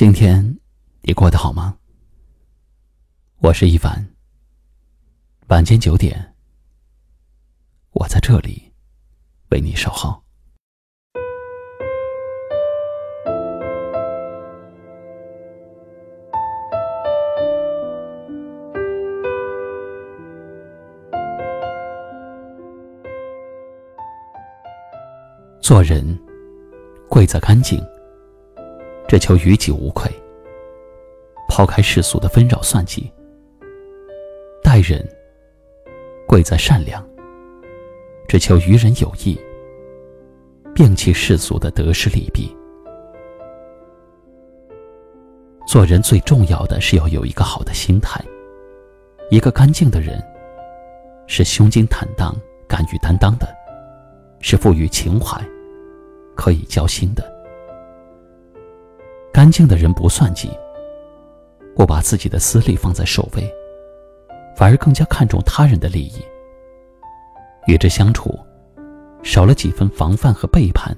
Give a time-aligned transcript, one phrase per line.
[0.00, 0.58] 今天
[1.02, 1.76] 你过得好吗？
[3.42, 4.02] 我是一凡。
[5.48, 6.34] 晚间九点，
[7.90, 8.72] 我在这里
[9.50, 10.22] 为你守候。
[25.60, 26.18] 做人，
[27.06, 27.78] 贵在干净。
[29.10, 30.08] 只求于己无愧，
[31.48, 33.10] 抛开世俗的纷扰算计；
[34.62, 35.04] 待人
[36.28, 37.04] 贵在善良，
[38.28, 39.36] 只求于人有益，
[40.76, 42.56] 摒弃世俗的得失利弊。
[45.66, 48.24] 做人最重要的是要有一个好的心态，
[49.28, 50.22] 一个干净的人
[51.26, 52.32] 是胸襟坦荡、
[52.68, 53.48] 敢于担当的，
[54.38, 55.44] 是富于情怀、
[56.36, 57.39] 可以交心的。
[59.32, 60.50] 干净的人不算计，
[61.76, 63.42] 不把自己的私利放在首位，
[64.56, 66.20] 反而更加看重他人的利益。
[67.66, 68.36] 与之相处，
[69.22, 70.96] 少了几分防范和背叛，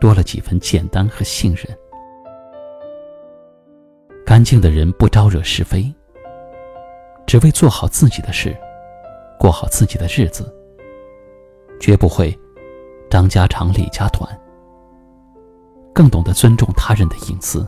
[0.00, 1.64] 多了几分简单和信任。
[4.26, 5.94] 干净的人不招惹是非，
[7.26, 8.56] 只为做好自己的事，
[9.38, 10.52] 过好自己的日子，
[11.78, 12.36] 绝不会
[13.08, 14.28] 张家长李家短。
[15.94, 17.66] 更懂得尊重他人的隐私。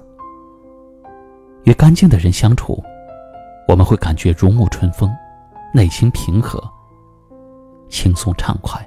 [1.64, 2.82] 与干净的人相处，
[3.68, 5.10] 我们会感觉如沐春风，
[5.72, 6.62] 内心平和、
[7.88, 8.84] 轻松畅快。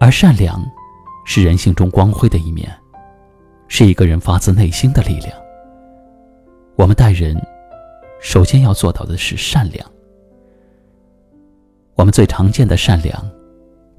[0.00, 0.64] 而善良，
[1.24, 2.72] 是人性中光辉的一面，
[3.66, 5.30] 是一个人发自内心的力量。
[6.76, 7.36] 我们待人，
[8.20, 9.84] 首先要做到的是善良。
[11.96, 13.28] 我们最常见的善良，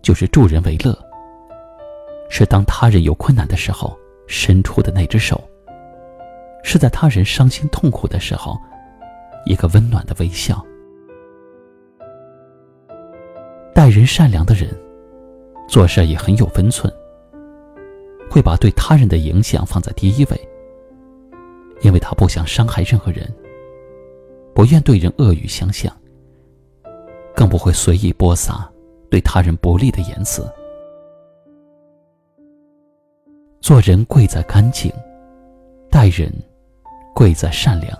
[0.01, 0.97] 就是助人为乐。
[2.29, 5.41] 是当他人有困难的时候伸出的那只手，
[6.63, 8.57] 是在他人伤心痛苦的时候，
[9.45, 10.63] 一个温暖的微笑。
[13.73, 14.69] 待人善良的人，
[15.67, 16.93] 做事也很有分寸，
[18.29, 20.49] 会把对他人的影响放在第一位，
[21.81, 23.27] 因为他不想伤害任何人，
[24.53, 25.91] 不愿对人恶语相向，
[27.33, 28.69] 更不会随意播撒
[29.09, 30.47] 对他人不利的言辞。
[33.61, 34.91] 做人贵在干净，
[35.91, 36.31] 待人
[37.13, 37.97] 贵在善良。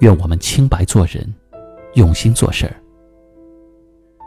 [0.00, 1.32] 愿我们清白做人，
[1.94, 2.74] 用心做事儿，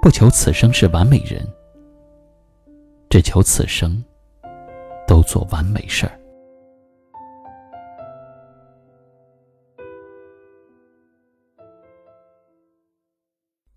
[0.01, 1.45] 不求此生是完美人，
[3.09, 4.03] 只求此生
[5.07, 6.19] 都做完美事儿。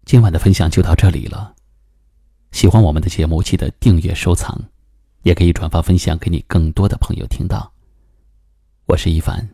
[0.04, 1.54] 今晚的分享就到这里了，
[2.50, 4.58] 喜欢我们的节目，记得订阅收藏。
[5.28, 7.70] 也可以转发分享给你更多的朋友听到。
[8.86, 9.46] 我是一凡，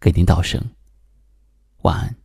[0.00, 0.62] 给您道声
[1.82, 2.16] 晚安。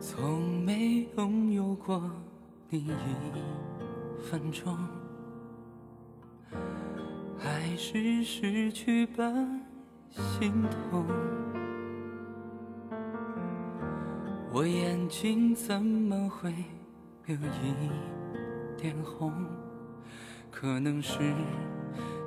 [0.00, 2.02] 从没拥有过。
[2.74, 4.74] 你一分钟，
[7.38, 9.60] 还是失去般
[10.14, 10.50] 心
[10.90, 11.04] 痛。
[14.50, 16.50] 我眼睛怎么会
[17.26, 19.30] 有一点红？
[20.50, 21.18] 可能是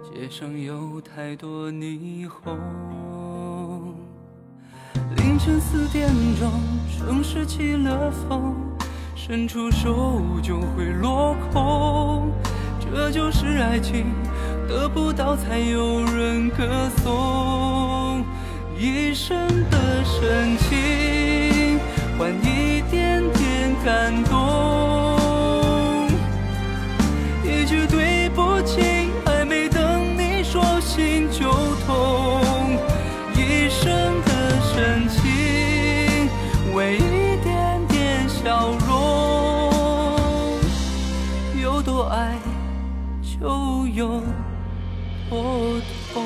[0.04, 2.56] 街上有太多霓虹。
[5.18, 6.08] 凌晨四点
[6.40, 6.52] 钟，
[7.00, 8.75] 城市起了风。
[9.28, 12.32] 伸出手就会落空，
[12.80, 14.06] 这就是爱情，
[14.70, 18.24] 得不到才有人歌颂。
[18.78, 19.36] 一生
[19.72, 21.80] 的深情，
[22.20, 24.55] 换一点点感动。
[45.30, 45.82] 多
[46.14, 46.24] 痛。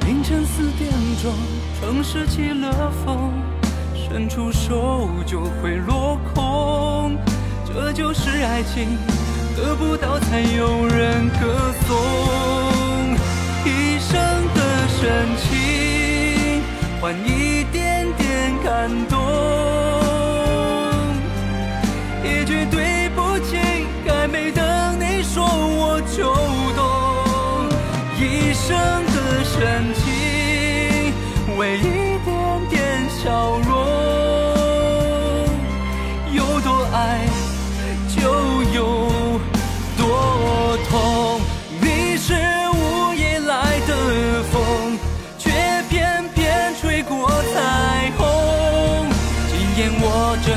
[0.00, 0.90] 凌晨四点
[1.22, 1.32] 钟，
[1.80, 3.32] 城市起了风，
[3.94, 7.16] 伸出手就会落空，
[7.64, 8.98] 这就是爱情。
[9.56, 11.30] 得不到才有人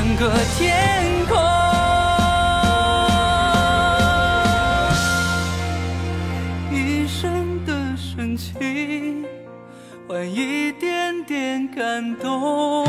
[0.08, 1.36] 整个天空，
[6.72, 9.22] 一生的深情
[10.08, 12.86] 换一点点感动，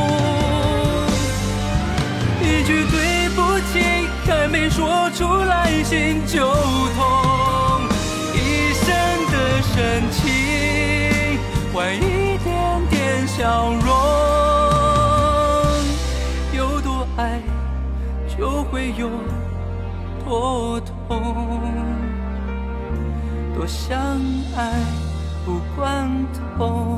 [2.42, 6.50] 一句对不起还没说出来，心就
[6.96, 7.82] 痛。
[8.34, 8.96] 一生
[9.30, 11.38] 的深情
[11.74, 12.19] 换一
[20.30, 21.20] 多痛，
[23.56, 23.98] 多相
[24.56, 24.72] 爱
[25.44, 26.08] 不管
[26.56, 26.89] 痛